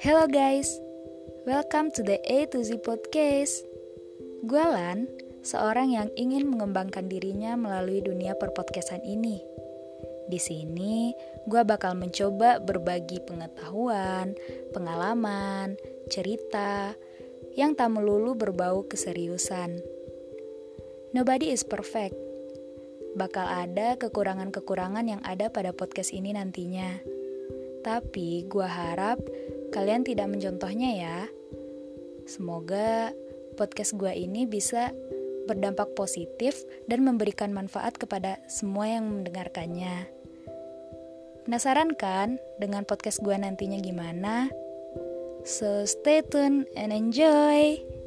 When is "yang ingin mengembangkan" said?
5.92-7.06